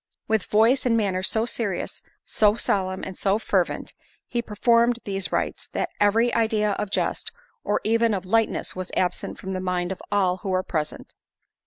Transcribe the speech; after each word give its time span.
With 0.27 0.45
voice 0.45 0.87
and 0.87 0.97
manners 0.97 1.27
so 1.29 1.45
serious, 1.45 2.01
so 2.25 2.55
solemn 2.55 3.03
and 3.03 3.15
so 3.15 3.37
fervent, 3.37 3.93
he 4.27 4.41
performed 4.41 4.97
these 5.03 5.31
rites, 5.31 5.67
that 5.73 5.91
every 5.99 6.33
idea 6.33 6.71
of 6.71 6.89
jest, 6.89 7.31
or 7.63 7.79
even 7.83 8.15
of 8.15 8.25
lightness, 8.25 8.75
was 8.75 8.89
absent 8.97 9.37
from 9.37 9.53
the 9.53 9.59
mind 9.59 9.91
of 9.91 10.01
all 10.11 10.37
who 10.37 10.49
were 10.49 10.63
present. 10.63 11.13